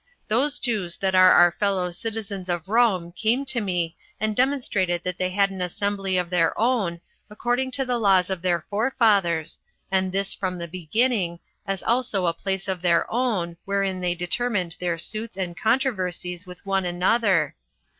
[0.29, 5.19] Those Jews that are our fellow citizens of Rome came to me, and demonstrated that
[5.19, 9.59] they had an assembly of their own, according to the laws of their forefathers,
[9.91, 14.75] and this from the beginning, as also a place of their own, wherein they determined
[14.79, 17.53] their suits and controversies with one another.